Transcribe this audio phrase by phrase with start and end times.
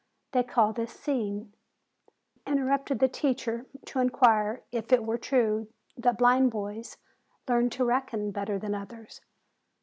[0.31, 5.71] They call this seeing!" Garoffi interrupted the teacher to inqu ire if it were true
[5.95, 6.97] that blind boys
[7.47, 9.21] learn to reckon better than others.